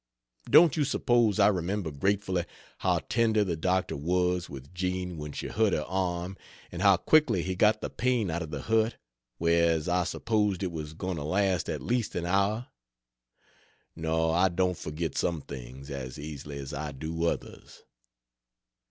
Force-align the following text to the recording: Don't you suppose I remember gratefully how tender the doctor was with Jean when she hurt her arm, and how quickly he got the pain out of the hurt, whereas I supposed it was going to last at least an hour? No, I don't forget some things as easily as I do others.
Don't 0.49 0.75
you 0.77 0.83
suppose 0.83 1.37
I 1.37 1.45
remember 1.45 1.91
gratefully 1.91 2.45
how 2.79 3.01
tender 3.07 3.43
the 3.43 3.55
doctor 3.55 3.95
was 3.95 4.49
with 4.49 4.73
Jean 4.73 5.15
when 5.19 5.31
she 5.31 5.45
hurt 5.45 5.73
her 5.73 5.83
arm, 5.83 6.37
and 6.71 6.81
how 6.81 6.97
quickly 6.97 7.43
he 7.43 7.55
got 7.55 7.81
the 7.81 7.89
pain 7.91 8.31
out 8.31 8.41
of 8.41 8.49
the 8.49 8.63
hurt, 8.63 8.97
whereas 9.37 9.87
I 9.87 10.05
supposed 10.05 10.63
it 10.63 10.71
was 10.71 10.95
going 10.95 11.17
to 11.17 11.23
last 11.23 11.69
at 11.69 11.83
least 11.83 12.15
an 12.15 12.25
hour? 12.25 12.69
No, 13.95 14.31
I 14.31 14.49
don't 14.49 14.75
forget 14.75 15.15
some 15.15 15.41
things 15.41 15.91
as 15.91 16.17
easily 16.17 16.57
as 16.57 16.73
I 16.73 16.93
do 16.93 17.23
others. 17.27 17.83